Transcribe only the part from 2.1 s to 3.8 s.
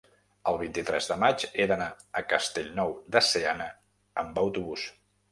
a Castellnou de Seana